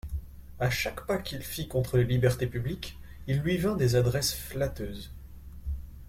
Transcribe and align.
À 0.59 0.71
chaque 0.71 1.05
pas 1.05 1.19
qu'il 1.19 1.43
fit 1.43 1.67
contre 1.67 1.97
les 1.97 2.03
libertés 2.05 2.47
publiques, 2.47 2.97
il 3.27 3.37
lui 3.41 3.57
vint 3.57 3.75
des 3.75 3.95
adresses 3.95 4.33
flatteuses. 4.33 5.11